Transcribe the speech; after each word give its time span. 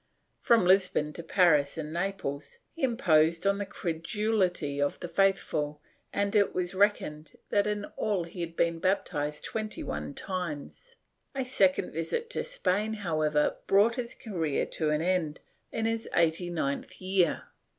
From 0.39 0.65
Lisbon 0.65 1.13
to 1.13 1.21
Paris 1.21 1.77
and 1.77 1.93
Naples, 1.93 2.57
he 2.73 2.81
imposed 2.81 3.45
on 3.45 3.59
the 3.59 3.67
credulity 3.67 4.81
of 4.81 4.99
the 4.99 5.07
faithful, 5.07 5.79
and 6.11 6.35
it 6.35 6.55
was 6.55 6.73
reckoned 6.73 7.33
that 7.51 7.67
in 7.67 7.85
all 7.97 8.23
he 8.23 8.41
had 8.41 8.55
been 8.55 8.79
baptized 8.79 9.43
twenty 9.43 9.83
one 9.83 10.15
times. 10.15 10.95
A 11.35 11.45
second 11.45 11.91
visit 11.93 12.31
to 12.31 12.43
Spain, 12.43 12.95
however, 12.95 13.57
brought 13.67 13.93
his 13.93 14.15
career 14.15 14.65
to 14.65 14.89
an 14.89 15.03
end 15.03 15.39
in 15.71 15.85
his 15.85 16.09
eighty 16.15 16.49
ninth 16.49 16.99
year. 16.99 17.43